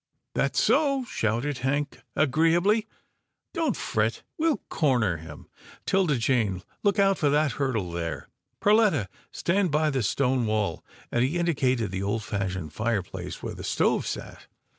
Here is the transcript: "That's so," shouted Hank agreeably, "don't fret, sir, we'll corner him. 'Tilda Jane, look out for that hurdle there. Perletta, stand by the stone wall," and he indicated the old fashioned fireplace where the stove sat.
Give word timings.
"That's 0.33 0.59
so," 0.59 1.05
shouted 1.07 1.59
Hank 1.59 1.99
agreeably, 2.15 2.87
"don't 3.53 3.77
fret, 3.77 4.13
sir, 4.13 4.21
we'll 4.39 4.57
corner 4.67 5.17
him. 5.17 5.47
'Tilda 5.85 6.17
Jane, 6.17 6.63
look 6.81 6.97
out 6.97 7.19
for 7.19 7.29
that 7.29 7.51
hurdle 7.51 7.91
there. 7.91 8.27
Perletta, 8.59 9.09
stand 9.31 9.69
by 9.69 9.91
the 9.91 10.01
stone 10.01 10.47
wall," 10.47 10.83
and 11.11 11.23
he 11.23 11.37
indicated 11.37 11.91
the 11.91 12.01
old 12.01 12.23
fashioned 12.23 12.73
fireplace 12.73 13.43
where 13.43 13.53
the 13.53 13.63
stove 13.63 14.07
sat. 14.07 14.47